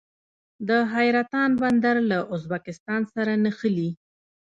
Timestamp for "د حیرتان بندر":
0.67-1.95